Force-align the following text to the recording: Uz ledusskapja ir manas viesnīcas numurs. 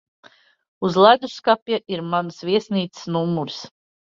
Uz 0.87 0.95
ledusskapja 1.03 1.81
ir 1.97 2.03
manas 2.15 2.43
viesnīcas 2.51 3.07
numurs. 3.19 3.63